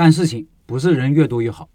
[0.00, 1.68] 干事情不是人越多越好。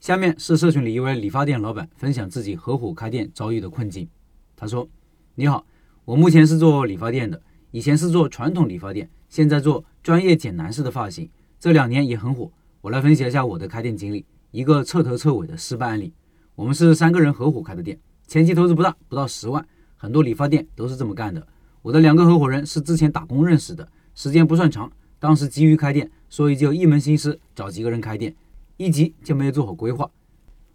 [0.00, 4.08] 下面是社群里一位理发店老板分享自己合伙开店遭遇的困境。
[4.56, 4.88] 他说
[5.36, 5.64] ：“你好，
[6.04, 11.30] 我目前是做理发店的，以前是做传统理发店，现在做专业剪男士的发型，
[11.60, 12.50] 这两年也很火。
[12.80, 16.12] 我来分享一下我的开店经历，一个彻头彻尾的失败案例。
[16.56, 17.96] 我们是三个人合伙开的店，
[18.26, 19.64] 前期投资不大，不到十万，
[19.96, 21.46] 很多理发店都是这么干的。
[21.82, 24.90] 我的两个合伙人是之前打工认识的，时间不算长，
[25.20, 28.34] 当时急于开店，所以就一门心思找几个人开店。”
[28.78, 30.10] 一急就没有做好规划。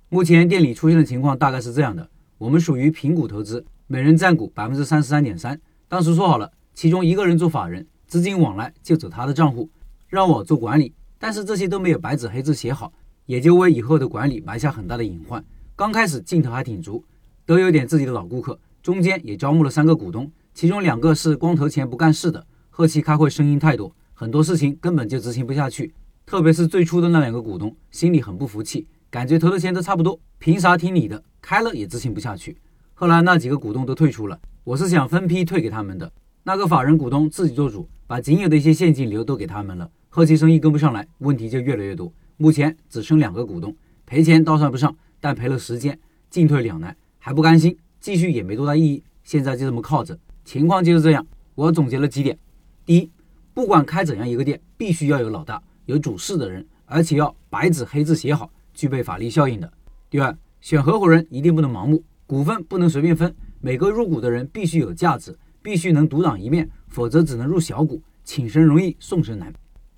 [0.10, 2.08] 目前店里出现的情况大概是这样的：
[2.38, 5.60] 我们属于平股投资，每人占股百分之三十三点三。
[5.88, 9.68] 当时说好了，其中一个人做法人，资金往来就走他的账户，
[10.08, 10.94] 让我做管理。
[11.18, 12.94] 但是这些都没有白纸黑字写好，
[13.26, 15.44] 也就为以后的管理埋下很大的隐患。
[15.76, 17.04] 刚开始劲头还挺足，
[17.46, 18.60] 都有点自己的老顾客。
[18.84, 25.94] 中间也招募了三个股东，其中两个是光投钱不干事的，后期开会声音太多，很多事情根本就执行不下去。
[26.26, 31.22] 特别是最初的那两个股东，心里很不服气，感觉投的钱都差不多，凭啥听你的？
[31.42, 32.58] 开了也执行不下去。
[32.94, 36.10] 后来那几个股东都退出了，我是想分批退给他们的。
[36.44, 39.92] 那个法人股东自己做主，把仅有的一些现金流都给他们了。
[40.08, 42.12] 后期生意跟不上来，问题就越来越多。
[42.38, 43.76] 目前只剩两个股东，
[44.06, 49.04] 赔钱倒算不上，但赔了时间，进退两难，还不甘心，继续也没多大意义。
[49.26, 51.28] 现在就这么靠着，情况就是这样。
[51.56, 52.38] 我总结了几点：
[52.86, 53.12] 第一，
[53.56, 55.64] 不管开怎样一个店，必须要有老大。
[55.86, 59.74] 有主事的人，而且要白纸黑字写好，具备法律效应的。
[60.10, 69.54] 第二，选合伙人一定不能盲目，股份不能随便分，每个入股的人必须有价值，必须能独当一面，否则只能入小股，请神容易送神难。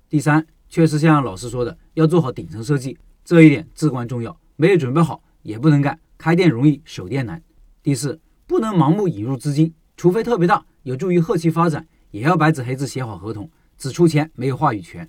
[0.08, 7.42] 第三，确实像老师说的，要做好顶层设计，这一点至关重要，没有准备好也不能干，开店容易守店难。
[7.82, 15.08] 第四，不能盲目引入资金，除非特别大，有助于后期发展，也要白纸黑字写好合同，只出钱没有话语权。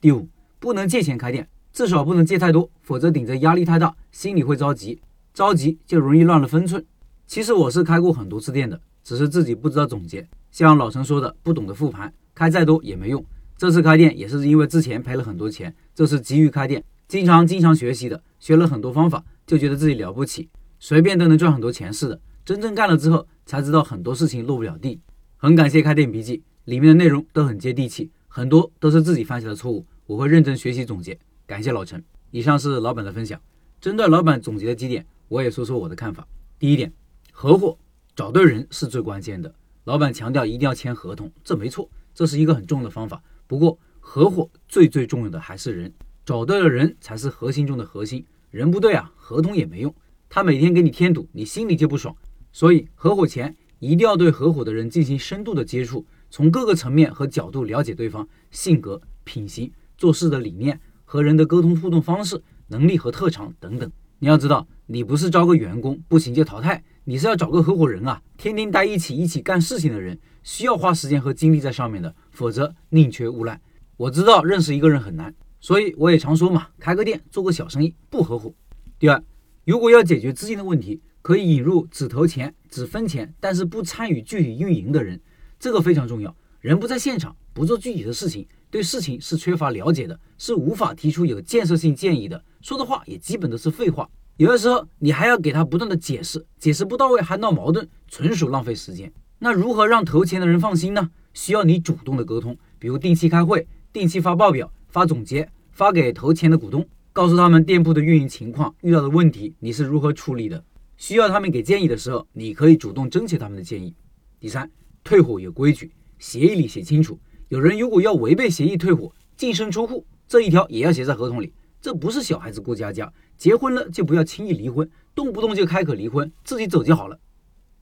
[0.00, 5.00] 第五，不能借钱开店，至少不能借太多，否则顶着压力太大，心里会着急，
[5.32, 6.84] 着急就容易乱了分寸。
[7.26, 10.26] 其实我是开过很多次店的，只是自己不知道总结。
[10.50, 13.24] 像老陈说的，不懂得复盘，开再多也没用。
[13.56, 20.48] 这次开店也是因为之前赔了很多钱，这次急于开店，经常经常学习的，学了很多方法，就觉得自己了不起，
[20.78, 22.20] 随便都能赚很多钱似的。
[22.44, 24.98] 真正干了之后，才知道很多事情落不了地。
[25.42, 28.10] 很感谢开店笔记，里面的内容都很接地气。
[28.28, 31.18] 很多都是自己犯下的错误，我会认真学习总结。
[31.46, 32.04] 感谢老陈。
[32.30, 33.40] 以上是老板的分享，
[33.80, 36.28] 针对老板总结的几点，我也说说我的看法。
[36.58, 36.92] 第一点，
[37.32, 37.78] 合伙
[38.14, 39.54] 找对人是最关键的。
[39.84, 43.22] 老板强调一定要签合同，这没错，这是一个很重要的方法。
[43.46, 45.90] 不过，合伙最最重要的还是人，
[46.22, 48.22] 找对了人才是核心中的核心。
[48.50, 49.94] 人不对啊，合同也没用。
[50.28, 52.14] 他每天给你添堵，你心里就不爽。
[52.52, 56.06] 所以，合伙前一定要对合伙的人进行深度的接触。
[56.30, 63.90] 从各个层面和角度了解对方性格、品行、做事的理念和人的沟通互动方式、能力和特长等等。
[64.20, 73.60] 你要知道，你不是招个员工不行就淘汰，你是要找个合伙人啊，天天待一起、一起干事情的人，需要花时间和精力在上面的，否则宁缺毋滥。
[73.96, 78.52] 我知道认识一个人很难，所以我也常说嘛，开个店做个小生意不合伙。
[78.98, 79.20] 第二，
[79.64, 85.20] 如果要解决资金的问题，可以引入只投钱、只分钱，但是不参与具体运营的人。
[85.58, 94.08] 这个非常重要，人不在现场，不做具体的事情，对事情是缺乏了解的，是无法提出有建设性建议的，说的话也基本都是废话。
[94.36, 99.12] 有的时候你还要给他不断的解释，解释不到位还闹矛盾，纯属浪费时间。
[99.38, 101.10] 那如何让投钱的人放心呢？
[101.34, 110.64] 需要你主动的沟通，比如定期开会，定期发报表、发总结，发给投钱的股东，告诉他们店铺的运营情况、遇到的问题，你是如何处理的。
[111.00, 113.94] 需要他们给建议的时候，你可以主动征求他们的建议。
[114.38, 114.70] 第三。
[115.02, 117.18] 退伙有规矩，协议里写清楚。
[117.48, 121.54] 有人如果要违背协议退伙，净身出户这一条也要写在合同里。
[121.80, 127.18] 这不是小孩子过家家，结婚了就不要轻易离婚，动不动就开口离婚，自己走就好了。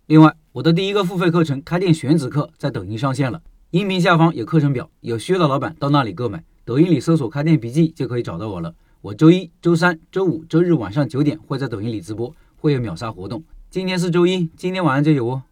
[0.07, 3.43] 另外，我的第一个付费课程《开店选址课》在抖音上线了，
[3.73, 6.45] 音频下方有课程表，有需要的老板到那里购买。
[6.65, 8.73] 抖音里搜索“开店笔记”就可以找到我了。
[9.01, 13.43] 我周一周三周五周日晚上九点会在抖音里直播，会有秒杀活动。
[13.71, 15.43] 今天是周一，今天晚上就有哦。